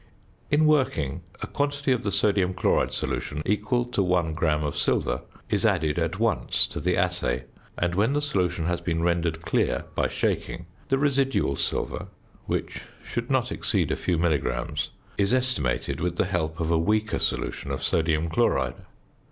In 0.49 0.65
working, 0.65 1.21
a 1.43 1.45
quantity 1.45 1.91
of 1.91 2.01
the 2.01 2.11
sodium 2.11 2.55
chloride 2.55 2.91
solution 2.91 3.43
equal 3.45 3.85
to 3.85 4.01
1 4.01 4.33
gram 4.33 4.63
of 4.63 4.75
silver 4.75 5.21
is 5.47 5.63
added 5.63 5.99
at 5.99 6.17
once 6.17 6.65
to 6.69 6.79
the 6.79 6.97
assay; 6.97 7.43
and, 7.77 7.93
when 7.93 8.13
the 8.13 8.21
solution 8.23 8.65
has 8.65 8.81
been 8.81 9.03
rendered 9.03 9.43
clear 9.43 9.85
by 9.93 10.07
shaking, 10.07 10.65
the 10.89 10.97
residual 10.97 11.55
silver 11.55 12.07
(which 12.47 12.81
should 13.03 13.29
not 13.29 13.51
exceed 13.51 13.91
a 13.91 13.95
few 13.95 14.17
milligrams) 14.17 14.89
is 15.19 15.35
estimated 15.35 16.01
with 16.01 16.15
the 16.15 16.25
help 16.25 16.59
of 16.59 16.71
a 16.71 16.79
weaker 16.79 17.19
solution 17.19 17.69
of 17.69 17.83
sodium 17.83 18.27
chloride. 18.27 18.77